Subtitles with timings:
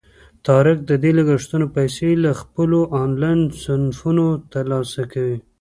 [0.47, 5.37] طارق د دې لګښتونو پیسې له خپلو آنلاین صنفونو ترلاسه کوي.